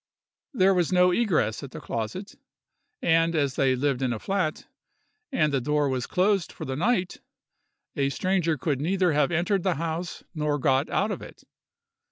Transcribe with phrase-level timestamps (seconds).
[0.51, 2.33] There was no egress at the closet:
[3.03, 4.65] and as they lived in a flat,
[5.31, 7.17] and the door was closed for the night,
[7.95, 11.43] a stranger could neither have entered the house nor got out of it.